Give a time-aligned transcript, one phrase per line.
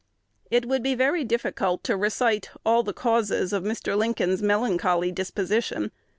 [0.49, 3.95] It would be very difficult to recite all the causes of Mr.
[3.95, 5.91] Lincoln's melancholy disposition.